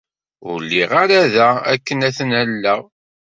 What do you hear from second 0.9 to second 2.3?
ara da akken ad